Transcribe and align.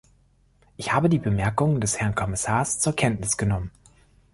Ich 0.77 0.93
habe 0.93 1.09
die 1.09 1.19
Bemerkungen 1.19 1.79
des 1.79 1.99
Herrn 1.99 2.15
Kommissars 2.15 2.79
zur 2.79 2.93
Kenntnis 2.95 3.37
genommen. 3.37 3.69